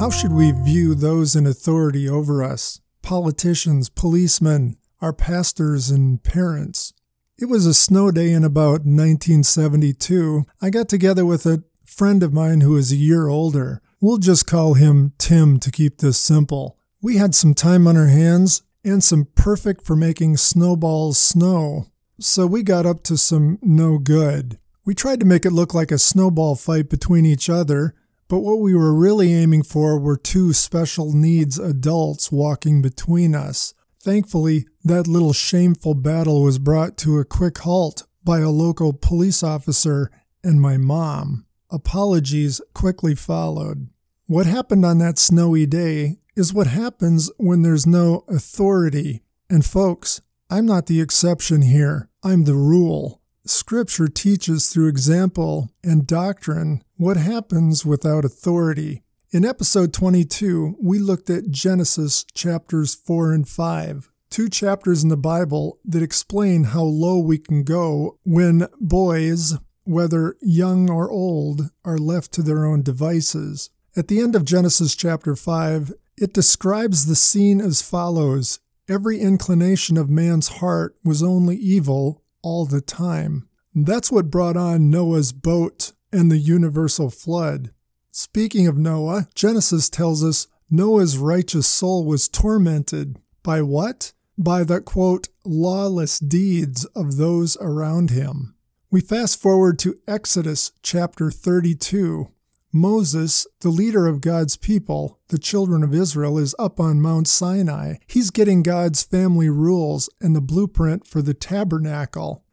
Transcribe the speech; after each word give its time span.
How 0.00 0.08
should 0.08 0.32
we 0.32 0.52
view 0.52 0.94
those 0.94 1.36
in 1.36 1.46
authority 1.46 2.08
over 2.08 2.42
us? 2.42 2.80
Politicians, 3.02 3.90
policemen, 3.90 4.78
our 5.02 5.12
pastors, 5.12 5.90
and 5.90 6.22
parents. 6.22 6.94
It 7.36 7.50
was 7.50 7.66
a 7.66 7.74
snow 7.74 8.10
day 8.10 8.32
in 8.32 8.42
about 8.42 8.86
1972. 8.86 10.46
I 10.62 10.70
got 10.70 10.88
together 10.88 11.26
with 11.26 11.44
a 11.44 11.64
friend 11.84 12.22
of 12.22 12.32
mine 12.32 12.62
who 12.62 12.78
is 12.78 12.90
a 12.90 12.96
year 12.96 13.28
older. 13.28 13.82
We'll 14.00 14.16
just 14.16 14.46
call 14.46 14.72
him 14.72 15.12
Tim 15.18 15.60
to 15.60 15.70
keep 15.70 15.98
this 15.98 16.18
simple. 16.18 16.78
We 17.02 17.18
had 17.18 17.34
some 17.34 17.52
time 17.52 17.86
on 17.86 17.98
our 17.98 18.06
hands 18.06 18.62
and 18.82 19.04
some 19.04 19.26
perfect 19.34 19.84
for 19.84 19.96
making 19.96 20.38
snowballs 20.38 21.18
snow. 21.18 21.88
So 22.18 22.46
we 22.46 22.62
got 22.62 22.86
up 22.86 23.02
to 23.02 23.18
some 23.18 23.58
no 23.60 23.98
good. 23.98 24.58
We 24.86 24.94
tried 24.94 25.20
to 25.20 25.26
make 25.26 25.44
it 25.44 25.52
look 25.52 25.74
like 25.74 25.92
a 25.92 25.98
snowball 25.98 26.56
fight 26.56 26.88
between 26.88 27.26
each 27.26 27.50
other, 27.50 27.94
but 28.30 28.40
what 28.40 28.60
we 28.60 28.76
were 28.76 28.94
really 28.94 29.34
aiming 29.34 29.64
for 29.64 29.98
were 29.98 30.16
two 30.16 30.52
special 30.52 31.12
needs 31.12 31.58
adults 31.58 32.30
walking 32.30 32.80
between 32.80 33.34
us. 33.34 33.74
Thankfully, 33.98 34.66
that 34.84 35.08
little 35.08 35.32
shameful 35.32 35.94
battle 35.94 36.44
was 36.44 36.60
brought 36.60 36.96
to 36.98 37.18
a 37.18 37.24
quick 37.24 37.58
halt 37.58 38.04
by 38.22 38.38
a 38.38 38.48
local 38.48 38.92
police 38.92 39.42
officer 39.42 40.12
and 40.44 40.60
my 40.60 40.76
mom. 40.76 41.44
Apologies 41.70 42.60
quickly 42.72 43.16
followed. 43.16 43.88
What 44.26 44.46
happened 44.46 44.86
on 44.86 44.98
that 44.98 45.18
snowy 45.18 45.66
day 45.66 46.20
is 46.36 46.54
what 46.54 46.68
happens 46.68 47.32
when 47.36 47.62
there's 47.62 47.86
no 47.86 48.24
authority. 48.28 49.22
And 49.50 49.66
folks, 49.66 50.20
I'm 50.48 50.66
not 50.66 50.86
the 50.86 51.00
exception 51.00 51.62
here, 51.62 52.08
I'm 52.22 52.44
the 52.44 52.54
rule. 52.54 53.19
Scripture 53.50 54.06
teaches 54.06 54.68
through 54.68 54.86
example 54.86 55.70
and 55.82 56.06
doctrine 56.06 56.84
what 56.96 57.16
happens 57.16 57.84
without 57.84 58.24
authority. 58.24 59.02
In 59.32 59.44
episode 59.44 59.92
22, 59.92 60.76
we 60.80 61.00
looked 61.00 61.28
at 61.28 61.50
Genesis 61.50 62.24
chapters 62.32 62.94
4 62.94 63.32
and 63.32 63.48
5, 63.48 64.08
two 64.30 64.48
chapters 64.48 65.02
in 65.02 65.08
the 65.08 65.16
Bible 65.16 65.80
that 65.84 66.00
explain 66.00 66.62
how 66.62 66.82
low 66.82 67.18
we 67.18 67.38
can 67.38 67.64
go 67.64 68.18
when 68.22 68.68
boys, 68.80 69.54
whether 69.82 70.36
young 70.40 70.88
or 70.88 71.10
old, 71.10 71.70
are 71.84 71.98
left 71.98 72.30
to 72.34 72.42
their 72.42 72.64
own 72.64 72.82
devices. 72.82 73.68
At 73.96 74.06
the 74.06 74.20
end 74.20 74.36
of 74.36 74.44
Genesis 74.44 74.94
chapter 74.94 75.34
5, 75.34 75.92
it 76.16 76.32
describes 76.32 77.06
the 77.06 77.16
scene 77.16 77.60
as 77.60 77.82
follows 77.82 78.60
Every 78.88 79.20
inclination 79.20 79.96
of 79.96 80.08
man's 80.08 80.48
heart 80.48 80.96
was 81.04 81.22
only 81.22 81.56
evil 81.56 82.22
all 82.42 82.64
the 82.66 82.80
time. 82.80 83.48
That's 83.74 84.10
what 84.10 84.30
brought 84.30 84.56
on 84.56 84.90
Noah's 84.90 85.32
boat 85.32 85.92
and 86.12 86.30
the 86.30 86.38
universal 86.38 87.10
flood. 87.10 87.70
Speaking 88.10 88.66
of 88.66 88.76
Noah, 88.76 89.28
Genesis 89.34 89.88
tells 89.88 90.24
us 90.24 90.48
Noah's 90.70 91.18
righteous 91.18 91.66
soul 91.66 92.04
was 92.04 92.28
tormented 92.28 93.18
by 93.42 93.62
what? 93.62 94.12
By 94.36 94.64
the 94.64 94.80
quote, 94.80 95.28
lawless 95.44 96.18
deeds 96.18 96.84
of 96.96 97.16
those 97.16 97.56
around 97.60 98.10
him. 98.10 98.54
We 98.90 99.00
fast 99.00 99.40
forward 99.40 99.78
to 99.80 99.98
Exodus 100.08 100.72
chapter 100.82 101.30
32. 101.30 102.28
Moses, 102.72 103.48
the 103.60 103.68
leader 103.68 104.06
of 104.06 104.20
God's 104.20 104.56
people, 104.56 105.18
the 105.28 105.38
children 105.38 105.82
of 105.82 105.92
Israel, 105.92 106.38
is 106.38 106.54
up 106.58 106.78
on 106.78 107.00
Mount 107.00 107.26
Sinai. 107.26 107.96
He's 108.06 108.30
getting 108.30 108.62
God's 108.62 109.02
family 109.02 109.48
rules 109.48 110.08
and 110.20 110.36
the 110.36 110.40
blueprint 110.40 111.06
for 111.06 111.20
the 111.20 111.34
tabernacle. 111.34 112.44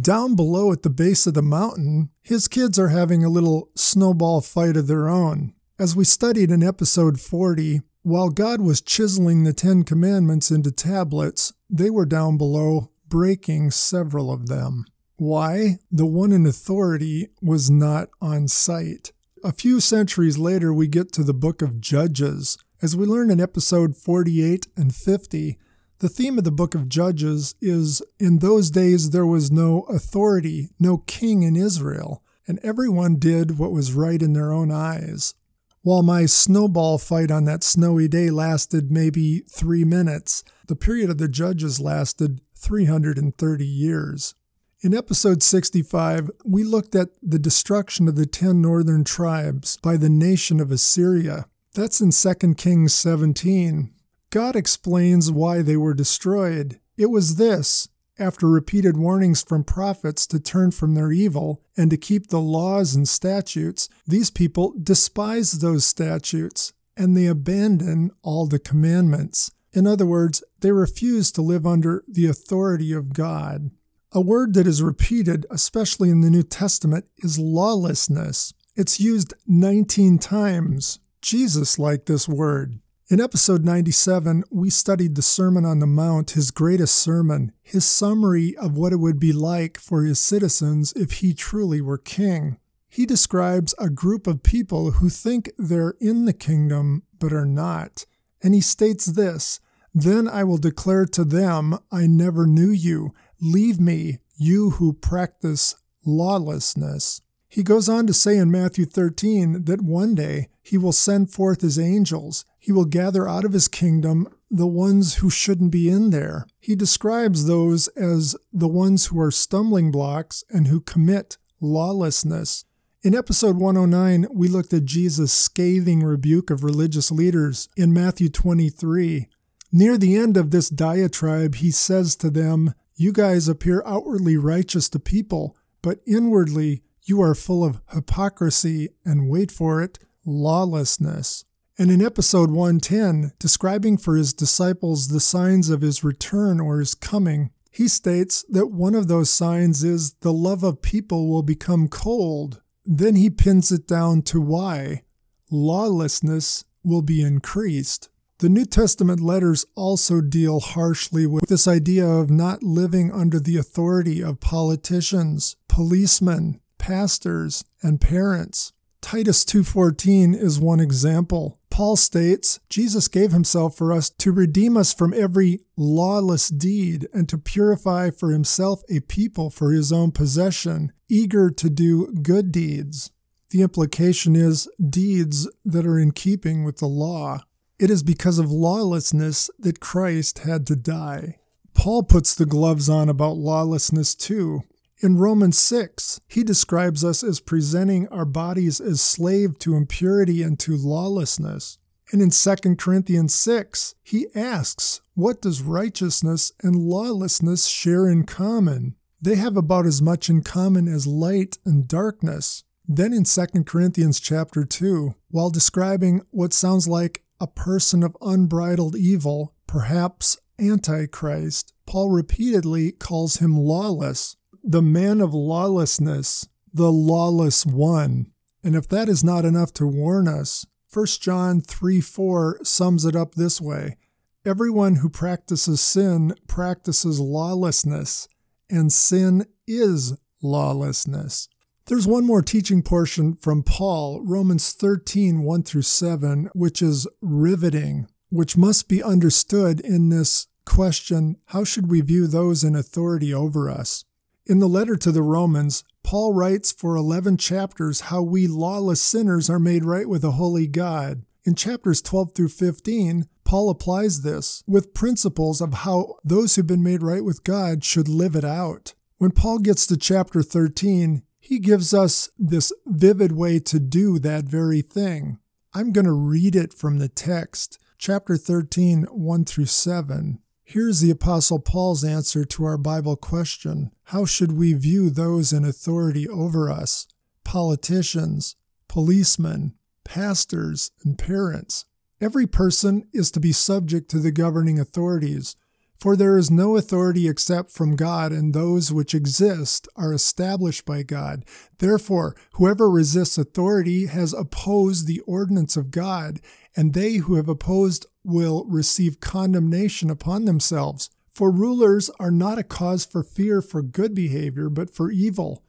Down 0.00 0.34
below 0.34 0.72
at 0.72 0.82
the 0.82 0.90
base 0.90 1.26
of 1.26 1.34
the 1.34 1.42
mountain, 1.42 2.08
his 2.22 2.48
kids 2.48 2.78
are 2.78 2.88
having 2.88 3.22
a 3.22 3.28
little 3.28 3.68
snowball 3.76 4.40
fight 4.40 4.76
of 4.78 4.86
their 4.86 5.08
own. 5.08 5.52
As 5.78 5.94
we 5.94 6.04
studied 6.04 6.50
in 6.50 6.62
episode 6.62 7.20
40, 7.20 7.82
while 8.02 8.30
God 8.30 8.62
was 8.62 8.80
chiseling 8.80 9.44
the 9.44 9.52
Ten 9.52 9.82
Commandments 9.82 10.50
into 10.50 10.70
tablets, 10.70 11.52
they 11.68 11.90
were 11.90 12.06
down 12.06 12.38
below 12.38 12.90
breaking 13.08 13.72
several 13.72 14.32
of 14.32 14.46
them. 14.46 14.86
Why? 15.16 15.78
The 15.90 16.06
one 16.06 16.32
in 16.32 16.46
authority 16.46 17.28
was 17.42 17.70
not 17.70 18.08
on 18.20 18.48
site. 18.48 19.12
A 19.46 19.52
few 19.52 19.78
centuries 19.78 20.38
later, 20.38 20.74
we 20.74 20.88
get 20.88 21.12
to 21.12 21.22
the 21.22 21.32
book 21.32 21.62
of 21.62 21.80
Judges. 21.80 22.58
As 22.82 22.96
we 22.96 23.06
learn 23.06 23.30
in 23.30 23.40
episode 23.40 23.96
48 23.96 24.66
and 24.76 24.92
50, 24.92 25.56
the 26.00 26.08
theme 26.08 26.36
of 26.36 26.42
the 26.42 26.50
book 26.50 26.74
of 26.74 26.88
Judges 26.88 27.54
is 27.60 28.02
In 28.18 28.40
those 28.40 28.72
days 28.72 29.10
there 29.10 29.24
was 29.24 29.52
no 29.52 29.82
authority, 29.82 30.70
no 30.80 30.98
king 31.06 31.44
in 31.44 31.54
Israel, 31.54 32.24
and 32.48 32.58
everyone 32.64 33.20
did 33.20 33.56
what 33.56 33.70
was 33.70 33.92
right 33.92 34.20
in 34.20 34.32
their 34.32 34.52
own 34.52 34.72
eyes. 34.72 35.34
While 35.82 36.02
my 36.02 36.26
snowball 36.26 36.98
fight 36.98 37.30
on 37.30 37.44
that 37.44 37.62
snowy 37.62 38.08
day 38.08 38.30
lasted 38.30 38.90
maybe 38.90 39.44
three 39.48 39.84
minutes, 39.84 40.42
the 40.66 40.74
period 40.74 41.08
of 41.08 41.18
the 41.18 41.28
Judges 41.28 41.78
lasted 41.78 42.40
330 42.56 43.64
years. 43.64 44.34
In 44.82 44.92
episode 44.92 45.42
65, 45.42 46.30
we 46.44 46.62
looked 46.62 46.94
at 46.94 47.08
the 47.22 47.38
destruction 47.38 48.08
of 48.08 48.16
the 48.16 48.26
ten 48.26 48.60
northern 48.60 49.04
tribes 49.04 49.78
by 49.78 49.96
the 49.96 50.10
nation 50.10 50.60
of 50.60 50.70
Assyria. 50.70 51.46
That's 51.74 52.02
in 52.02 52.10
2 52.10 52.54
Kings 52.56 52.92
17. 52.92 53.90
God 54.28 54.54
explains 54.54 55.32
why 55.32 55.62
they 55.62 55.78
were 55.78 55.94
destroyed. 55.94 56.78
It 56.98 57.06
was 57.06 57.36
this 57.36 57.88
after 58.18 58.46
repeated 58.48 58.98
warnings 58.98 59.42
from 59.42 59.64
prophets 59.64 60.26
to 60.26 60.38
turn 60.38 60.72
from 60.72 60.94
their 60.94 61.10
evil 61.10 61.62
and 61.74 61.90
to 61.90 61.96
keep 61.96 62.28
the 62.28 62.40
laws 62.40 62.94
and 62.94 63.08
statutes, 63.08 63.88
these 64.06 64.30
people 64.30 64.74
despise 64.82 65.52
those 65.52 65.86
statutes 65.86 66.74
and 66.98 67.16
they 67.16 67.26
abandon 67.26 68.10
all 68.22 68.46
the 68.46 68.58
commandments. 68.58 69.50
In 69.72 69.86
other 69.86 70.06
words, 70.06 70.44
they 70.60 70.72
refuse 70.72 71.32
to 71.32 71.42
live 71.42 71.66
under 71.66 72.04
the 72.06 72.26
authority 72.26 72.92
of 72.92 73.14
God. 73.14 73.70
A 74.16 74.20
word 74.22 74.54
that 74.54 74.66
is 74.66 74.82
repeated, 74.82 75.44
especially 75.50 76.08
in 76.08 76.22
the 76.22 76.30
New 76.30 76.42
Testament, 76.42 77.04
is 77.18 77.38
lawlessness. 77.38 78.54
It's 78.74 78.98
used 78.98 79.34
19 79.46 80.16
times. 80.16 81.00
Jesus 81.20 81.78
liked 81.78 82.06
this 82.06 82.26
word. 82.26 82.80
In 83.10 83.20
episode 83.20 83.62
97, 83.62 84.44
we 84.50 84.70
studied 84.70 85.16
the 85.16 85.20
Sermon 85.22 85.66
on 85.66 85.80
the 85.80 85.86
Mount, 85.86 86.30
his 86.30 86.50
greatest 86.50 86.96
sermon, 86.96 87.52
his 87.62 87.84
summary 87.84 88.56
of 88.56 88.78
what 88.78 88.94
it 88.94 89.00
would 89.00 89.20
be 89.20 89.34
like 89.34 89.76
for 89.78 90.04
his 90.04 90.18
citizens 90.18 90.94
if 90.96 91.20
he 91.20 91.34
truly 91.34 91.82
were 91.82 91.98
king. 91.98 92.56
He 92.88 93.04
describes 93.04 93.74
a 93.78 93.90
group 93.90 94.26
of 94.26 94.42
people 94.42 94.92
who 94.92 95.10
think 95.10 95.50
they're 95.58 95.94
in 96.00 96.24
the 96.24 96.32
kingdom 96.32 97.02
but 97.18 97.34
are 97.34 97.44
not. 97.44 98.06
And 98.42 98.54
he 98.54 98.62
states 98.62 99.04
this 99.04 99.60
Then 99.94 100.26
I 100.26 100.42
will 100.42 100.56
declare 100.56 101.04
to 101.04 101.24
them, 101.26 101.78
I 101.92 102.06
never 102.06 102.46
knew 102.46 102.70
you. 102.70 103.12
Leave 103.40 103.78
me, 103.78 104.18
you 104.36 104.70
who 104.70 104.92
practice 104.92 105.74
lawlessness. 106.04 107.20
He 107.48 107.62
goes 107.62 107.88
on 107.88 108.06
to 108.06 108.12
say 108.12 108.36
in 108.36 108.50
Matthew 108.50 108.84
13 108.84 109.64
that 109.64 109.82
one 109.82 110.14
day 110.14 110.48
he 110.62 110.76
will 110.76 110.92
send 110.92 111.30
forth 111.30 111.60
his 111.60 111.78
angels. 111.78 112.44
He 112.58 112.72
will 112.72 112.84
gather 112.84 113.28
out 113.28 113.44
of 113.44 113.52
his 113.52 113.68
kingdom 113.68 114.28
the 114.50 114.66
ones 114.66 115.16
who 115.16 115.30
shouldn't 115.30 115.70
be 115.70 115.88
in 115.88 116.10
there. 116.10 116.46
He 116.58 116.74
describes 116.74 117.46
those 117.46 117.88
as 117.88 118.36
the 118.52 118.68
ones 118.68 119.06
who 119.06 119.20
are 119.20 119.30
stumbling 119.30 119.90
blocks 119.90 120.44
and 120.50 120.66
who 120.66 120.80
commit 120.80 121.38
lawlessness. 121.60 122.64
In 123.02 123.14
episode 123.14 123.56
109, 123.56 124.26
we 124.32 124.48
looked 124.48 124.72
at 124.72 124.84
Jesus' 124.84 125.32
scathing 125.32 126.00
rebuke 126.00 126.50
of 126.50 126.64
religious 126.64 127.12
leaders 127.12 127.68
in 127.76 127.92
Matthew 127.92 128.28
23. 128.28 129.28
Near 129.72 129.96
the 129.96 130.16
end 130.16 130.36
of 130.36 130.50
this 130.50 130.68
diatribe, 130.68 131.56
he 131.56 131.70
says 131.70 132.16
to 132.16 132.30
them, 132.30 132.74
you 132.96 133.12
guys 133.12 133.46
appear 133.46 133.82
outwardly 133.84 134.36
righteous 134.36 134.88
to 134.88 134.98
people, 134.98 135.56
but 135.82 136.00
inwardly 136.06 136.82
you 137.04 137.20
are 137.20 137.34
full 137.34 137.62
of 137.62 137.80
hypocrisy 137.92 138.88
and 139.04 139.28
wait 139.28 139.52
for 139.52 139.82
it, 139.82 139.98
lawlessness. 140.24 141.44
And 141.78 141.90
in 141.90 142.02
episode 142.02 142.50
110, 142.50 143.32
describing 143.38 143.98
for 143.98 144.16
his 144.16 144.32
disciples 144.32 145.08
the 145.08 145.20
signs 145.20 145.68
of 145.68 145.82
his 145.82 146.02
return 146.02 146.58
or 146.58 146.78
his 146.80 146.94
coming, 146.94 147.50
he 147.70 147.86
states 147.86 148.46
that 148.48 148.68
one 148.68 148.94
of 148.94 149.08
those 149.08 149.28
signs 149.28 149.84
is 149.84 150.14
the 150.20 150.32
love 150.32 150.64
of 150.64 150.80
people 150.80 151.28
will 151.28 151.42
become 151.42 151.88
cold. 151.88 152.62
Then 152.86 153.14
he 153.14 153.28
pins 153.28 153.70
it 153.70 153.86
down 153.86 154.22
to 154.22 154.40
why 154.40 155.02
lawlessness 155.50 156.64
will 156.82 157.02
be 157.02 157.20
increased. 157.20 158.08
The 158.38 158.50
New 158.50 158.66
Testament 158.66 159.20
letters 159.22 159.64
also 159.74 160.20
deal 160.20 160.60
harshly 160.60 161.26
with 161.26 161.48
this 161.48 161.66
idea 161.66 162.06
of 162.06 162.28
not 162.28 162.62
living 162.62 163.10
under 163.10 163.40
the 163.40 163.56
authority 163.56 164.22
of 164.22 164.40
politicians, 164.40 165.56
policemen, 165.68 166.60
pastors, 166.76 167.64
and 167.82 167.98
parents. 167.98 168.74
Titus 169.00 169.42
2:14 169.42 170.34
is 170.34 170.60
one 170.60 170.80
example. 170.80 171.58
Paul 171.70 171.96
states, 171.96 172.60
Jesus 172.68 173.08
gave 173.08 173.32
himself 173.32 173.74
for 173.74 173.90
us 173.90 174.10
to 174.18 174.32
redeem 174.32 174.76
us 174.76 174.92
from 174.92 175.14
every 175.14 175.60
lawless 175.78 176.50
deed 176.50 177.08
and 177.14 177.30
to 177.30 177.38
purify 177.38 178.10
for 178.10 178.32
himself 178.32 178.82
a 178.90 179.00
people 179.00 179.48
for 179.48 179.72
his 179.72 179.92
own 179.92 180.10
possession, 180.10 180.92
eager 181.08 181.50
to 181.52 181.70
do 181.70 182.12
good 182.20 182.52
deeds. 182.52 183.12
The 183.48 183.62
implication 183.62 184.36
is 184.36 184.68
deeds 184.78 185.48
that 185.64 185.86
are 185.86 185.98
in 185.98 186.10
keeping 186.10 186.64
with 186.64 186.78
the 186.78 186.88
law. 186.88 187.40
It 187.78 187.90
is 187.90 188.02
because 188.02 188.38
of 188.38 188.50
lawlessness 188.50 189.50
that 189.58 189.80
Christ 189.80 190.40
had 190.40 190.66
to 190.68 190.76
die. 190.76 191.38
Paul 191.74 192.04
puts 192.04 192.34
the 192.34 192.46
gloves 192.46 192.88
on 192.88 193.10
about 193.10 193.36
lawlessness 193.36 194.14
too. 194.14 194.62
In 195.02 195.18
Romans 195.18 195.58
6, 195.58 196.20
he 196.26 196.42
describes 196.42 197.04
us 197.04 197.22
as 197.22 197.38
presenting 197.38 198.08
our 198.08 198.24
bodies 198.24 198.80
as 198.80 199.02
slave 199.02 199.58
to 199.58 199.76
impurity 199.76 200.42
and 200.42 200.58
to 200.60 200.74
lawlessness. 200.74 201.76
And 202.12 202.22
in 202.22 202.30
2 202.30 202.76
Corinthians 202.76 203.34
6, 203.34 203.94
he 204.02 204.28
asks, 204.34 205.02
What 205.12 205.42
does 205.42 205.60
righteousness 205.60 206.52
and 206.62 206.76
lawlessness 206.76 207.66
share 207.66 208.08
in 208.08 208.24
common? 208.24 208.94
They 209.20 209.34
have 209.34 209.56
about 209.56 209.84
as 209.84 210.00
much 210.00 210.30
in 210.30 210.42
common 210.42 210.88
as 210.88 211.06
light 211.06 211.58
and 211.66 211.86
darkness. 211.86 212.64
Then 212.88 213.12
in 213.12 213.24
2 213.24 213.64
Corinthians 213.64 214.18
chapter 214.18 214.64
2, 214.64 215.14
while 215.30 215.50
describing 215.50 216.22
what 216.30 216.54
sounds 216.54 216.88
like 216.88 217.22
a 217.40 217.46
person 217.46 218.02
of 218.02 218.16
unbridled 218.20 218.96
evil, 218.96 219.54
perhaps 219.66 220.38
Antichrist, 220.58 221.72
Paul 221.86 222.10
repeatedly 222.10 222.92
calls 222.92 223.36
him 223.36 223.56
lawless, 223.56 224.36
the 224.62 224.82
man 224.82 225.20
of 225.20 225.34
lawlessness, 225.34 226.48
the 226.72 226.90
lawless 226.90 227.64
one. 227.66 228.32
And 228.64 228.74
if 228.74 228.88
that 228.88 229.08
is 229.08 229.22
not 229.22 229.44
enough 229.44 229.72
to 229.74 229.86
warn 229.86 230.28
us, 230.28 230.66
1 230.92 231.06
John 231.20 231.60
3 231.60 232.00
4 232.00 232.60
sums 232.64 233.04
it 233.04 233.14
up 233.14 233.34
this 233.34 233.60
way 233.60 233.96
Everyone 234.44 234.96
who 234.96 235.08
practices 235.08 235.80
sin 235.80 236.34
practices 236.46 237.20
lawlessness, 237.20 238.28
and 238.70 238.92
sin 238.92 239.46
is 239.66 240.16
lawlessness. 240.42 241.48
There's 241.88 242.08
one 242.08 242.26
more 242.26 242.42
teaching 242.42 242.82
portion 242.82 243.36
from 243.36 243.62
Paul, 243.62 244.20
Romans 244.24 244.72
13 244.72 245.44
1 245.44 245.62
through 245.62 245.82
7, 245.82 246.50
which 246.52 246.82
is 246.82 247.06
riveting, 247.20 248.08
which 248.28 248.56
must 248.56 248.88
be 248.88 249.04
understood 249.04 249.78
in 249.78 250.08
this 250.08 250.48
question 250.64 251.36
how 251.46 251.62
should 251.62 251.88
we 251.88 252.00
view 252.00 252.26
those 252.26 252.64
in 252.64 252.74
authority 252.74 253.32
over 253.32 253.70
us? 253.70 254.04
In 254.46 254.58
the 254.58 254.68
letter 254.68 254.96
to 254.96 255.12
the 255.12 255.22
Romans, 255.22 255.84
Paul 256.02 256.34
writes 256.34 256.72
for 256.72 256.96
11 256.96 257.36
chapters 257.36 258.00
how 258.00 258.20
we 258.20 258.48
lawless 258.48 259.00
sinners 259.00 259.48
are 259.48 259.60
made 259.60 259.84
right 259.84 260.08
with 260.08 260.24
a 260.24 260.32
holy 260.32 260.66
God. 260.66 261.22
In 261.44 261.54
chapters 261.54 262.02
12 262.02 262.32
through 262.34 262.48
15, 262.48 263.28
Paul 263.44 263.70
applies 263.70 264.22
this 264.22 264.64
with 264.66 264.92
principles 264.92 265.60
of 265.60 265.72
how 265.72 266.16
those 266.24 266.56
who've 266.56 266.66
been 266.66 266.82
made 266.82 267.04
right 267.04 267.24
with 267.24 267.44
God 267.44 267.84
should 267.84 268.08
live 268.08 268.34
it 268.34 268.44
out. 268.44 268.92
When 269.18 269.30
Paul 269.30 269.60
gets 269.60 269.86
to 269.86 269.96
chapter 269.96 270.42
13, 270.42 271.22
he 271.46 271.60
gives 271.60 271.94
us 271.94 272.28
this 272.36 272.72
vivid 272.86 273.30
way 273.30 273.60
to 273.60 273.78
do 273.78 274.18
that 274.18 274.46
very 274.46 274.82
thing. 274.82 275.38
I'm 275.72 275.92
going 275.92 276.04
to 276.04 276.12
read 276.12 276.56
it 276.56 276.74
from 276.74 276.98
the 276.98 277.08
text, 277.08 277.78
chapter 277.98 278.36
13, 278.36 279.04
1 279.04 279.44
through 279.44 279.66
7. 279.66 280.40
Here's 280.64 280.98
the 280.98 281.12
Apostle 281.12 281.60
Paul's 281.60 282.02
answer 282.02 282.44
to 282.44 282.64
our 282.64 282.76
Bible 282.76 283.14
question 283.14 283.92
How 284.06 284.24
should 284.24 284.58
we 284.58 284.72
view 284.72 285.08
those 285.08 285.52
in 285.52 285.64
authority 285.64 286.26
over 286.26 286.68
us? 286.68 287.06
Politicians, 287.44 288.56
policemen, 288.88 289.74
pastors, 290.02 290.90
and 291.04 291.16
parents. 291.16 291.84
Every 292.20 292.48
person 292.48 293.06
is 293.12 293.30
to 293.30 293.38
be 293.38 293.52
subject 293.52 294.10
to 294.10 294.18
the 294.18 294.32
governing 294.32 294.80
authorities, 294.80 295.54
for 295.98 296.16
there 296.16 296.36
is 296.36 296.50
no 296.50 296.76
authority 296.76 297.28
except 297.28 297.70
from 297.70 297.96
God, 297.96 298.32
and 298.32 298.52
those 298.52 298.92
which 298.92 299.14
exist 299.14 299.88
are 299.96 300.12
established 300.12 300.84
by 300.84 301.02
God. 301.02 301.44
Therefore, 301.78 302.36
whoever 302.52 302.90
resists 302.90 303.38
authority 303.38 304.06
has 304.06 304.32
opposed 304.32 305.06
the 305.06 305.20
ordinance 305.20 305.76
of 305.76 305.90
God, 305.90 306.40
and 306.76 306.92
they 306.92 307.14
who 307.14 307.36
have 307.36 307.48
opposed 307.48 308.06
will 308.24 308.64
receive 308.66 309.20
condemnation 309.20 310.10
upon 310.10 310.44
themselves. 310.44 311.10
For 311.32 311.50
rulers 311.50 312.10
are 312.18 312.30
not 312.30 312.58
a 312.58 312.62
cause 312.62 313.04
for 313.04 313.22
fear 313.22 313.62
for 313.62 313.82
good 313.82 314.14
behavior, 314.14 314.68
but 314.68 314.94
for 314.94 315.10
evil. 315.10 315.62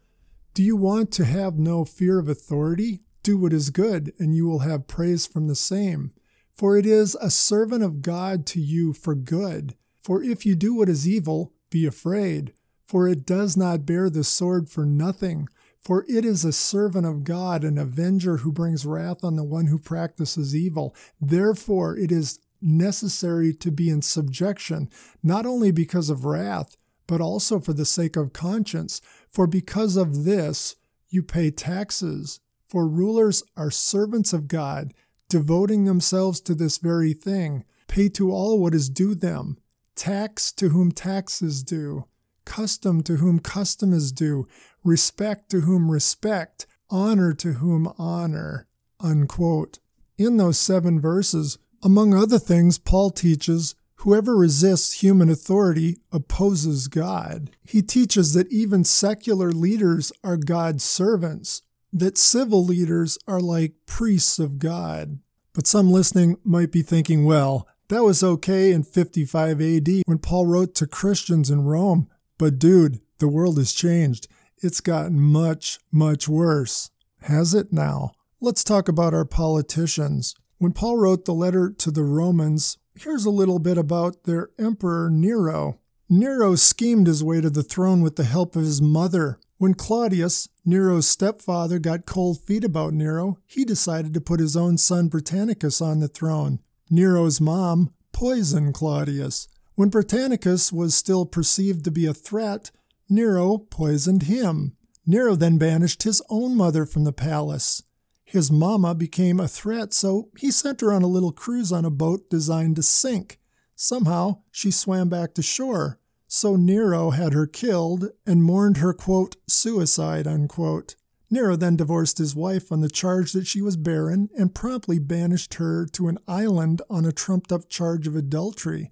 Do 0.54 0.64
you 0.64 0.76
want 0.76 1.12
to 1.14 1.26
have 1.26 1.60
no 1.60 1.86
fear 1.86 2.20
of 2.20 2.28
authority? 2.28 3.02
Do 3.22 3.38
what 3.38 3.54
is 3.54 3.70
good, 3.70 4.14
and 4.18 4.36
you 4.36 4.48
will 4.48 4.60
have 4.60 4.88
praise 4.88 5.28
from 5.28 5.48
the 5.48 5.56
same. 5.56 6.12
For 6.56 6.78
it 6.78 6.86
is 6.86 7.16
a 7.16 7.30
servant 7.30 7.84
of 7.84 8.02
God 8.02 8.46
to 8.48 8.60
you 8.60 8.94
for 8.94 9.14
good. 9.14 9.76
For 10.08 10.24
if 10.24 10.46
you 10.46 10.56
do 10.56 10.74
what 10.74 10.88
is 10.88 11.06
evil, 11.06 11.52
be 11.70 11.86
afraid, 11.86 12.54
for 12.86 13.10
it 13.10 13.26
does 13.26 13.58
not 13.58 13.86
bear 13.86 14.10
the 14.10 14.24
sword 14.24 14.70
for 14.70 14.86
nothing. 14.86 15.50
For 15.82 16.06
it 16.08 16.24
is 16.24 16.46
a 16.46 16.54
servant 16.54 17.06
of 17.06 17.26
God, 17.26 17.66
an 17.66 17.78
avenger 17.78 18.38
who 18.38 18.54
brings 18.54 18.86
wrath 18.86 19.22
on 19.22 19.36
the 19.36 19.44
one 19.44 19.66
who 19.68 19.78
practices 19.78 20.56
evil. 20.56 20.96
Therefore, 21.20 21.98
it 21.98 22.10
is 22.10 22.40
necessary 22.62 23.54
to 23.56 23.70
be 23.70 23.90
in 23.90 24.02
subjection, 24.02 24.90
not 25.22 25.46
only 25.46 25.72
because 25.72 26.10
of 26.10 26.24
wrath, 26.24 26.78
but 27.06 27.20
also 27.20 27.60
for 27.60 27.74
the 27.74 27.84
sake 27.84 28.16
of 28.16 28.32
conscience. 28.32 29.02
For 29.30 29.46
because 29.46 29.98
of 29.98 30.24
this, 30.24 30.78
you 31.10 31.22
pay 31.22 31.52
taxes. 31.52 32.40
For 32.70 32.88
rulers 32.88 33.44
are 33.58 33.70
servants 33.70 34.32
of 34.32 34.48
God, 34.48 34.94
devoting 35.28 35.84
themselves 35.84 36.40
to 36.40 36.56
this 36.56 36.78
very 36.78 37.12
thing. 37.12 37.66
Pay 37.90 38.08
to 38.12 38.32
all 38.32 38.58
what 38.58 38.74
is 38.74 38.88
due 38.88 39.14
them, 39.14 39.58
tax 39.98 40.52
to 40.54 40.70
whom 40.70 40.92
tax 40.92 41.42
is 41.42 41.64
due, 41.64 42.06
custom 42.46 43.04
to 43.04 43.18
whom 43.18 43.40
custom 43.40 43.92
is 43.92 44.12
due, 44.14 44.48
respect 44.84 45.50
to 45.50 45.62
whom 45.62 45.92
respect, 45.92 46.66
honor 46.90 47.34
to 47.34 47.54
whom 47.54 47.92
honor. 47.98 48.68
Unquote. 49.00 49.80
In 50.18 50.38
those 50.38 50.58
seven 50.58 51.00
verses, 51.00 51.58
among 51.84 52.14
other 52.14 52.40
things, 52.40 52.78
Paul 52.78 53.12
teaches 53.12 53.76
whoever 53.96 54.36
resists 54.36 55.02
human 55.02 55.30
authority 55.30 55.98
opposes 56.12 56.88
God. 56.88 57.52
He 57.64 57.82
teaches 57.82 58.34
that 58.34 58.52
even 58.52 58.84
secular 58.84 59.52
leaders 59.52 60.12
are 60.24 60.38
God's 60.38 60.84
servants, 60.84 61.62
that 61.92 62.18
civil 62.18 62.64
leaders 62.64 63.18
are 63.28 63.42
like 63.42 63.74
priests 63.86 64.40
of 64.40 64.60
God. 64.60 65.20
But 65.54 65.68
some 65.68 65.92
listening 65.92 66.38
might 66.44 66.72
be 66.72 66.82
thinking, 66.82 67.26
well, 67.26 67.68
that 67.90 68.04
was 68.04 68.24
okay 68.24 68.72
in 68.72 68.84
55 68.84 69.62
AD 69.62 69.90
when 70.06 70.18
Paul 70.18 70.46
wrote 70.46 70.76
to 70.76 70.88
Christians 70.88 71.50
in 71.50 71.64
Rome. 71.64 72.10
But 72.38 72.60
dude, 72.60 73.00
the 73.20 73.28
world 73.28 73.58
has 73.58 73.74
changed. 73.74 74.28
It's 74.58 74.82
gotten 74.82 75.20
much, 75.20 75.80
much 75.92 76.28
worse. 76.28 76.90
Has 77.22 77.54
it 77.54 77.72
now? 77.72 78.12
Let's 78.42 78.64
talk 78.64 78.88
about 78.88 79.14
our 79.14 79.26
politicians. 79.26 80.36
When 80.58 80.74
Paul 80.74 80.98
wrote 80.98 81.26
the 81.26 81.34
letter 81.34 81.70
to 81.70 81.92
the 81.92 82.04
Romans, 82.04 82.78
here's 82.96 83.26
a 83.26 83.30
little 83.30 83.60
bit 83.60 83.78
about 83.78 84.24
their 84.24 84.50
emperor 84.60 85.10
Nero. 85.10 85.80
Nero 86.10 86.56
schemed 86.56 87.08
his 87.08 87.24
way 87.24 87.42
to 87.42 87.50
the 87.50 87.64
throne 87.64 88.02
with 88.02 88.16
the 88.16 88.24
help 88.24 88.56
of 88.56 88.64
his 88.64 88.82
mother. 88.82 89.40
When 89.58 89.74
Claudius, 89.74 90.50
Nero's 90.66 91.08
stepfather, 91.08 91.80
got 91.80 92.06
cold 92.06 92.40
feet 92.42 92.64
about 92.64 92.94
Nero, 92.94 93.40
he 93.46 93.66
decided 93.66 94.14
to 94.14 94.22
put 94.22 94.40
his 94.40 94.56
own 94.56 94.78
son 94.78 95.10
Britannicus 95.10 95.82
on 95.82 96.00
the 96.00 96.08
throne. 96.08 96.60
Nero's 96.90 97.42
mom 97.42 97.92
poisoned 98.12 98.74
Claudius. 98.74 99.48
When 99.76 99.90
Britannicus 99.90 100.74
was 100.74 100.96
still 100.96 101.26
perceived 101.26 101.84
to 101.86 101.92
be 101.92 102.06
a 102.06 102.14
threat, 102.14 102.72
Nero 103.10 103.58
poisoned 103.58 104.24
him. 104.24 104.76
Nero 105.06 105.36
then 105.36 105.58
banished 105.58 106.04
his 106.04 106.22
own 106.30 106.56
mother 106.56 106.86
from 106.86 107.04
the 107.04 107.14
palace. 107.14 107.84
His 108.26 108.52
mama 108.52 108.94
became 108.94 109.40
a 109.40 109.48
threat, 109.48 109.94
so 109.94 110.30
he 110.38 110.52
sent 110.52 110.82
her 110.82 110.92
on 110.92 111.02
a 111.02 111.08
little 111.08 111.32
cruise 111.32 111.72
on 111.72 111.86
a 111.86 111.90
boat 111.90 112.30
designed 112.30 112.76
to 112.76 112.84
sink. 112.84 113.40
Somehow, 113.76 114.42
she 114.52 114.72
swam 114.72 115.08
back 115.08 115.34
to 115.36 115.42
shore. 115.42 116.00
So 116.28 116.58
Nero 116.58 117.12
had 117.12 117.34
her 117.34 117.48
killed 117.48 118.10
and 118.26 118.44
mourned 118.44 118.78
her, 118.78 118.94
quote, 118.94 119.38
suicide, 119.48 120.28
unquote. 120.28 120.96
Nero 121.30 121.56
then 121.56 121.76
divorced 121.76 122.18
his 122.18 122.36
wife 122.36 122.72
on 122.72 122.82
the 122.82 122.90
charge 122.90 123.34
that 123.34 123.48
she 123.48 123.62
was 123.62 123.76
barren 123.76 124.30
and 124.38 124.56
promptly 124.56 124.98
banished 124.98 125.56
her 125.56 125.86
to 125.88 126.08
an 126.08 126.18
island 126.28 126.82
on 126.90 127.06
a 127.06 127.12
trumped 127.12 127.52
up 127.52 127.68
charge 127.70 128.08
of 128.08 128.16
adultery. 128.16 128.92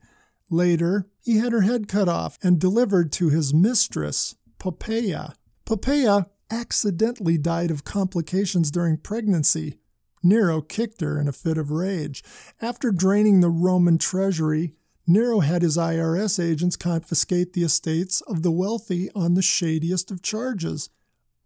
Later, 0.49 1.07
he 1.23 1.37
had 1.37 1.53
her 1.53 1.61
head 1.61 1.87
cut 1.87 2.09
off 2.09 2.37
and 2.43 2.59
delivered 2.59 3.11
to 3.13 3.29
his 3.29 3.53
mistress, 3.53 4.35
Poppaea. 4.59 5.33
Poppaea 5.65 6.27
accidentally 6.51 7.37
died 7.37 7.71
of 7.71 7.83
complications 7.83 8.69
during 8.69 8.97
pregnancy. 8.97 9.79
Nero 10.21 10.61
kicked 10.61 11.01
her 11.01 11.19
in 11.19 11.27
a 11.27 11.31
fit 11.31 11.57
of 11.57 11.71
rage. 11.71 12.23
After 12.61 12.91
draining 12.91 13.39
the 13.39 13.49
Roman 13.49 13.97
treasury, 13.97 14.73
Nero 15.07 15.39
had 15.39 15.61
his 15.61 15.77
IRS 15.77 16.43
agents 16.43 16.75
confiscate 16.75 17.53
the 17.53 17.63
estates 17.63 18.21
of 18.21 18.41
the 18.41 18.51
wealthy 18.51 19.09
on 19.11 19.35
the 19.35 19.41
shadiest 19.41 20.09
of 20.11 20.21
charges. 20.21 20.89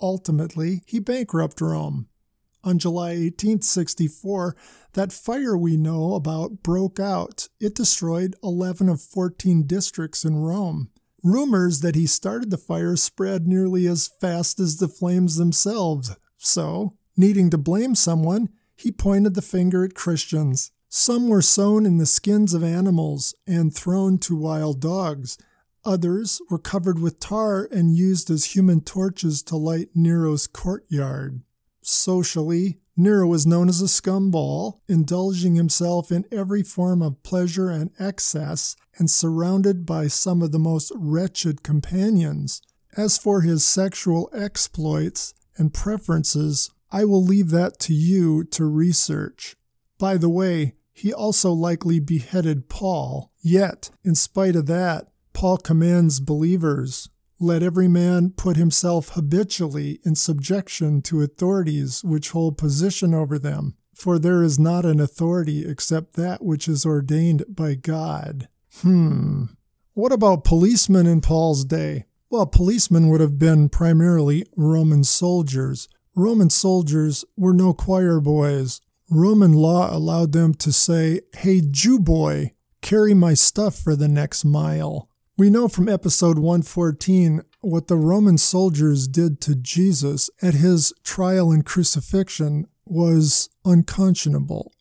Ultimately, 0.01 0.83
he 0.85 0.99
bankrupted 0.99 1.61
Rome. 1.61 2.07
On 2.63 2.77
July 2.77 3.11
18, 3.11 3.61
64, 3.61 4.55
that 4.93 5.13
fire 5.13 5.57
we 5.57 5.77
know 5.77 6.15
about 6.15 6.61
broke 6.63 6.99
out. 6.99 7.47
It 7.59 7.75
destroyed 7.75 8.35
11 8.43 8.89
of 8.89 9.01
14 9.01 9.65
districts 9.65 10.25
in 10.25 10.37
Rome. 10.37 10.89
Rumors 11.23 11.81
that 11.81 11.95
he 11.95 12.05
started 12.05 12.49
the 12.49 12.57
fire 12.57 12.95
spread 12.95 13.47
nearly 13.47 13.87
as 13.87 14.07
fast 14.07 14.59
as 14.59 14.77
the 14.77 14.87
flames 14.87 15.35
themselves, 15.35 16.15
so 16.37 16.93
Needing 17.19 17.49
to 17.49 17.57
blame 17.57 17.95
someone, 17.95 18.47
he 18.77 18.93
pointed 18.93 19.33
the 19.33 19.41
finger 19.41 19.83
at 19.83 19.93
Christians. 19.93 20.71
Some 20.87 21.27
were 21.27 21.41
sewn 21.41 21.85
in 21.85 21.97
the 21.97 22.05
skins 22.05 22.53
of 22.53 22.63
animals 22.63 23.35
and 23.45 23.75
thrown 23.75 24.19
to 24.19 24.37
wild 24.37 24.79
dogs. 24.79 25.37
Others 25.85 26.41
were 26.49 26.59
covered 26.59 26.99
with 26.99 27.19
tar 27.19 27.67
and 27.71 27.95
used 27.95 28.29
as 28.29 28.55
human 28.55 28.81
torches 28.81 29.41
to 29.43 29.55
light 29.55 29.89
Nero's 29.95 30.47
courtyard. 30.47 31.41
Socially, 31.81 32.79
Nero 32.97 33.27
was 33.27 33.47
known 33.47 33.69
as 33.69 33.81
a 33.81 33.87
scumball, 33.87 34.81
indulging 34.89 35.55
himself 35.55 36.11
in 36.11 36.25
every 36.31 36.63
form 36.63 37.01
of 37.01 37.23
pleasure 37.23 37.69
and 37.69 37.91
excess, 37.97 38.75
and 38.97 39.09
surrounded 39.09 39.85
by 39.85 40.07
some 40.07 40.41
of 40.41 40.51
the 40.51 40.59
most 40.59 40.91
wretched 40.95 41.63
companions. 41.63 42.61
As 42.97 43.17
for 43.17 43.41
his 43.41 43.65
sexual 43.65 44.29
exploits 44.33 45.33
and 45.55 45.73
preferences, 45.73 46.71
I 46.91 47.05
will 47.05 47.23
leave 47.23 47.51
that 47.51 47.79
to 47.81 47.93
you 47.93 48.43
to 48.45 48.65
research. 48.65 49.55
By 49.97 50.17
the 50.17 50.29
way, 50.29 50.75
he 50.91 51.13
also 51.13 51.53
likely 51.53 52.01
beheaded 52.01 52.67
Paul. 52.67 53.31
Yet, 53.41 53.91
in 54.03 54.15
spite 54.15 54.57
of 54.57 54.65
that, 54.65 55.07
Paul 55.39 55.55
commands 55.59 56.19
believers 56.19 57.07
let 57.39 57.63
every 57.63 57.87
man 57.87 58.31
put 58.31 58.57
himself 58.57 59.11
habitually 59.11 60.01
in 60.03 60.15
subjection 60.15 61.01
to 61.03 61.21
authorities 61.21 62.03
which 62.03 62.31
hold 62.31 62.57
position 62.57 63.13
over 63.13 63.39
them, 63.39 63.75
for 63.95 64.19
there 64.19 64.43
is 64.43 64.59
not 64.59 64.83
an 64.83 64.99
authority 64.99 65.65
except 65.65 66.17
that 66.17 66.43
which 66.43 66.67
is 66.67 66.85
ordained 66.85 67.45
by 67.47 67.75
God. 67.75 68.49
Hmm. 68.81 69.45
What 69.93 70.11
about 70.11 70.43
policemen 70.43 71.07
in 71.07 71.21
Paul's 71.21 71.63
day? 71.63 72.03
Well, 72.29 72.45
policemen 72.45 73.07
would 73.07 73.21
have 73.21 73.39
been 73.39 73.69
primarily 73.69 74.45
Roman 74.57 75.05
soldiers. 75.05 75.87
Roman 76.17 76.49
soldiers 76.49 77.23
were 77.37 77.53
no 77.53 77.73
choir 77.73 78.19
boys. 78.19 78.81
Roman 79.09 79.53
law 79.53 79.87
allowed 79.89 80.33
them 80.33 80.53
to 80.55 80.73
say, 80.73 81.21
Hey, 81.33 81.61
Jew 81.61 81.97
boy, 81.97 82.51
carry 82.81 83.13
my 83.13 83.35
stuff 83.35 83.79
for 83.79 83.95
the 83.95 84.09
next 84.09 84.43
mile. 84.43 85.08
We 85.39 85.49
know 85.49 85.69
from 85.69 85.87
episode 85.87 86.37
114 86.37 87.43
what 87.61 87.87
the 87.87 87.95
Roman 87.95 88.37
soldiers 88.37 89.07
did 89.07 89.39
to 89.39 89.55
Jesus 89.55 90.29
at 90.41 90.53
his 90.53 90.91
trial 91.05 91.49
and 91.49 91.65
crucifixion 91.65 92.67
was 92.85 93.49
unconscionable. 93.63 94.73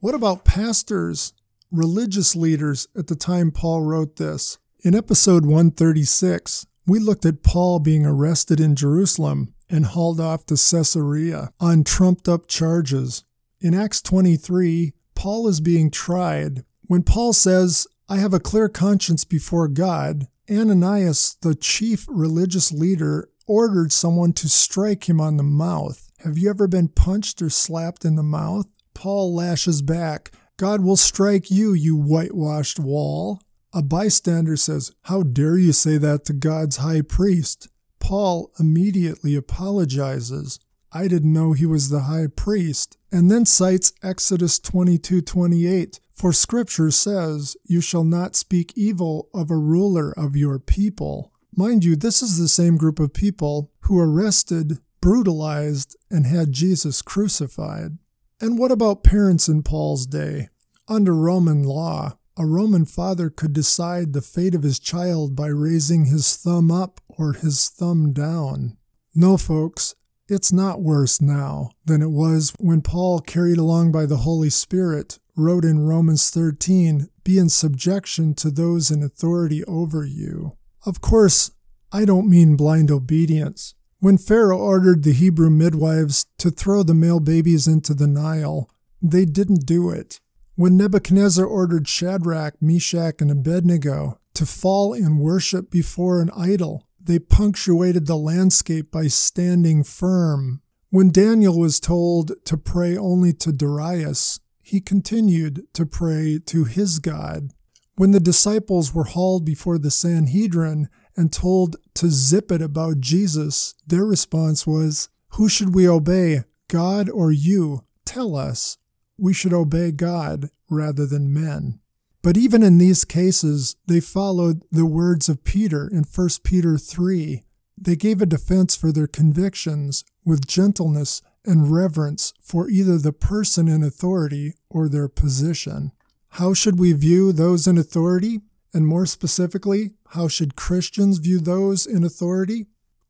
What 0.00 0.16
about 0.16 0.44
pastors, 0.44 1.32
religious 1.70 2.34
leaders 2.34 2.88
at 2.98 3.06
the 3.06 3.14
time 3.14 3.52
Paul 3.52 3.82
wrote 3.82 4.16
this? 4.16 4.58
In 4.82 4.96
episode 4.96 5.44
136, 5.44 6.66
we 6.88 6.98
looked 6.98 7.24
at 7.24 7.44
Paul 7.44 7.78
being 7.78 8.04
arrested 8.04 8.58
in 8.58 8.74
Jerusalem 8.74 9.54
and 9.68 9.86
hauled 9.86 10.20
off 10.20 10.44
to 10.46 10.54
Caesarea 10.54 11.52
on 11.60 11.84
trumped 11.84 12.28
up 12.28 12.48
charges. 12.48 13.22
In 13.60 13.74
Acts 13.74 14.02
23, 14.02 14.92
Paul 15.14 15.46
is 15.46 15.60
being 15.60 15.88
tried. 15.88 16.64
When 16.88 17.04
Paul 17.04 17.32
says, 17.32 17.86
I 18.10 18.16
have 18.16 18.34
a 18.34 18.40
clear 18.40 18.68
conscience 18.68 19.24
before 19.24 19.68
God. 19.68 20.26
Ananias, 20.50 21.36
the 21.42 21.54
chief 21.54 22.06
religious 22.08 22.72
leader, 22.72 23.28
ordered 23.46 23.92
someone 23.92 24.32
to 24.32 24.48
strike 24.48 25.08
him 25.08 25.20
on 25.20 25.36
the 25.36 25.44
mouth. 25.44 26.10
Have 26.24 26.36
you 26.36 26.50
ever 26.50 26.66
been 26.66 26.88
punched 26.88 27.40
or 27.40 27.48
slapped 27.48 28.04
in 28.04 28.16
the 28.16 28.24
mouth? 28.24 28.66
Paul 28.94 29.32
lashes 29.32 29.80
back. 29.80 30.32
God 30.56 30.80
will 30.80 30.96
strike 30.96 31.52
you, 31.52 31.72
you 31.72 31.94
whitewashed 31.94 32.80
wall. 32.80 33.40
A 33.72 33.80
bystander 33.80 34.56
says, 34.56 34.90
How 35.02 35.22
dare 35.22 35.56
you 35.56 35.72
say 35.72 35.96
that 35.96 36.24
to 36.24 36.32
God's 36.32 36.78
high 36.78 37.02
priest? 37.02 37.68
Paul 38.00 38.50
immediately 38.58 39.36
apologizes. 39.36 40.58
I 40.92 41.08
didn't 41.08 41.32
know 41.32 41.52
he 41.52 41.66
was 41.66 41.88
the 41.88 42.00
high 42.00 42.26
priest. 42.34 42.96
And 43.12 43.30
then 43.30 43.44
cites 43.46 43.92
Exodus 44.02 44.58
22:28, 44.58 46.00
for 46.12 46.32
scripture 46.32 46.90
says, 46.90 47.56
You 47.64 47.80
shall 47.80 48.04
not 48.04 48.36
speak 48.36 48.72
evil 48.76 49.28
of 49.32 49.50
a 49.50 49.56
ruler 49.56 50.12
of 50.12 50.36
your 50.36 50.58
people. 50.58 51.32
Mind 51.56 51.84
you, 51.84 51.96
this 51.96 52.22
is 52.22 52.38
the 52.38 52.48
same 52.48 52.76
group 52.76 53.00
of 53.00 53.12
people 53.12 53.72
who 53.82 53.98
arrested, 53.98 54.78
brutalized, 55.00 55.96
and 56.10 56.26
had 56.26 56.52
Jesus 56.52 57.02
crucified. 57.02 57.98
And 58.40 58.58
what 58.58 58.72
about 58.72 59.04
parents 59.04 59.48
in 59.48 59.62
Paul's 59.62 60.06
day? 60.06 60.48
Under 60.88 61.14
Roman 61.14 61.62
law, 61.62 62.16
a 62.36 62.46
Roman 62.46 62.84
father 62.84 63.28
could 63.28 63.52
decide 63.52 64.12
the 64.12 64.22
fate 64.22 64.54
of 64.54 64.62
his 64.62 64.78
child 64.78 65.36
by 65.36 65.48
raising 65.48 66.06
his 66.06 66.36
thumb 66.36 66.70
up 66.70 67.00
or 67.08 67.34
his 67.34 67.68
thumb 67.68 68.12
down. 68.12 68.76
No, 69.14 69.36
folks, 69.36 69.94
it's 70.30 70.52
not 70.52 70.80
worse 70.80 71.20
now 71.20 71.70
than 71.84 72.02
it 72.02 72.10
was 72.10 72.52
when 72.58 72.82
Paul, 72.82 73.20
carried 73.20 73.58
along 73.58 73.92
by 73.92 74.06
the 74.06 74.18
Holy 74.18 74.50
Spirit, 74.50 75.18
wrote 75.36 75.64
in 75.64 75.86
Romans 75.86 76.30
13, 76.30 77.08
Be 77.24 77.38
in 77.38 77.48
subjection 77.48 78.34
to 78.34 78.50
those 78.50 78.90
in 78.90 79.02
authority 79.02 79.64
over 79.64 80.04
you. 80.04 80.52
Of 80.86 81.00
course, 81.00 81.50
I 81.92 82.04
don't 82.04 82.30
mean 82.30 82.56
blind 82.56 82.90
obedience. 82.90 83.74
When 83.98 84.16
Pharaoh 84.16 84.58
ordered 84.58 85.02
the 85.02 85.12
Hebrew 85.12 85.50
midwives 85.50 86.26
to 86.38 86.50
throw 86.50 86.82
the 86.82 86.94
male 86.94 87.20
babies 87.20 87.66
into 87.66 87.92
the 87.92 88.06
Nile, 88.06 88.70
they 89.02 89.24
didn't 89.24 89.66
do 89.66 89.90
it. 89.90 90.20
When 90.54 90.76
Nebuchadnezzar 90.76 91.44
ordered 91.44 91.88
Shadrach, 91.88 92.54
Meshach, 92.60 93.20
and 93.20 93.30
Abednego 93.30 94.18
to 94.34 94.46
fall 94.46 94.92
in 94.94 95.18
worship 95.18 95.70
before 95.70 96.20
an 96.20 96.30
idol, 96.36 96.86
they 97.02 97.18
punctuated 97.18 98.06
the 98.06 98.16
landscape 98.16 98.90
by 98.90 99.06
standing 99.06 99.82
firm. 99.82 100.62
When 100.90 101.10
Daniel 101.10 101.58
was 101.58 101.80
told 101.80 102.32
to 102.44 102.56
pray 102.56 102.96
only 102.96 103.32
to 103.34 103.52
Darius, 103.52 104.40
he 104.62 104.80
continued 104.80 105.66
to 105.74 105.86
pray 105.86 106.38
to 106.46 106.64
his 106.64 106.98
God. 106.98 107.50
When 107.96 108.12
the 108.12 108.20
disciples 108.20 108.94
were 108.94 109.04
hauled 109.04 109.44
before 109.44 109.78
the 109.78 109.90
Sanhedrin 109.90 110.88
and 111.16 111.32
told 111.32 111.76
to 111.94 112.08
zip 112.08 112.52
it 112.52 112.62
about 112.62 113.00
Jesus, 113.00 113.74
their 113.86 114.04
response 114.04 114.66
was, 114.66 115.08
Who 115.30 115.48
should 115.48 115.74
we 115.74 115.88
obey, 115.88 116.44
God 116.68 117.10
or 117.10 117.32
you? 117.32 117.84
Tell 118.04 118.36
us. 118.36 118.78
We 119.18 119.34
should 119.34 119.52
obey 119.52 119.90
God 119.92 120.50
rather 120.70 121.04
than 121.04 121.34
men. 121.34 121.79
But 122.22 122.36
even 122.36 122.62
in 122.62 122.78
these 122.78 123.04
cases, 123.04 123.76
they 123.86 124.00
followed 124.00 124.62
the 124.70 124.86
words 124.86 125.28
of 125.28 125.44
Peter 125.44 125.88
in 125.88 126.04
1 126.04 126.28
Peter 126.44 126.76
3. 126.76 127.42
They 127.78 127.96
gave 127.96 128.20
a 128.20 128.26
defense 128.26 128.76
for 128.76 128.92
their 128.92 129.06
convictions 129.06 130.04
with 130.24 130.46
gentleness 130.46 131.22
and 131.46 131.72
reverence 131.72 132.34
for 132.42 132.68
either 132.68 132.98
the 132.98 133.12
person 133.12 133.68
in 133.68 133.82
authority 133.82 134.54
or 134.68 134.88
their 134.88 135.08
position. 135.08 135.92
How 136.34 136.52
should 136.52 136.78
we 136.78 136.92
view 136.92 137.32
those 137.32 137.66
in 137.66 137.78
authority? 137.78 138.40
And 138.74 138.86
more 138.86 139.06
specifically, 139.06 139.92
how 140.08 140.28
should 140.28 140.56
Christians 140.56 141.18
view 141.18 141.40
those 141.40 141.86
in 141.86 142.04
authority? 142.04 142.66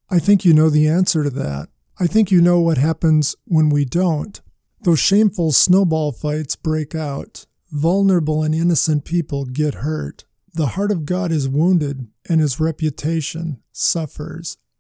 I 0.09 0.19
think 0.21 0.45
you 0.45 0.55
know 0.55 0.71
the 0.71 0.89
answer 0.89 1.25
to 1.25 1.31
that. 1.31 1.69
I 1.99 2.07
think 2.07 2.31
you 2.31 2.41
know 2.41 2.61
what 2.61 2.79
happens 2.79 3.37
when 3.45 3.69
we 3.69 3.85
don't. 3.85 4.41
Those 4.83 5.01
shameful 5.01 5.53
snowball 5.53 6.13
fights 6.13 6.57
break 6.57 6.95
out. 6.95 7.45
Vulnerable 7.71 8.43
and 8.43 8.55
innocent 8.55 9.05
people 9.05 9.45
get 9.45 9.75
hurt. 9.75 10.25
The 10.55 10.69
heart 10.69 10.91
of 10.91 11.05
God 11.05 11.31
is 11.31 11.49
wounded, 11.49 12.09
and 12.29 12.41
his 12.41 12.59
reputation 12.59 13.63
suffers. 13.73 14.59